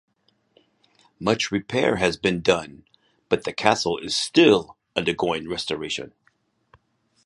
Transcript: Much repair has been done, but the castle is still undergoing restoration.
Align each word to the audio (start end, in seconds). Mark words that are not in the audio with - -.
Much 1.19 1.51
repair 1.51 1.97
has 1.97 2.17
been 2.17 2.41
done, 2.41 2.85
but 3.29 3.43
the 3.43 3.53
castle 3.53 3.99
is 3.99 4.17
still 4.17 4.75
undergoing 4.95 5.47
restoration. 5.47 6.11